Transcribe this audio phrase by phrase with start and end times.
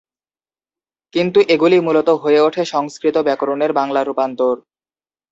[1.13, 4.55] কিন্তু এগুলি মূলত হয়ে ওঠে সংস্কৃত ব্যাকরণের বাংলা রূপান্তর।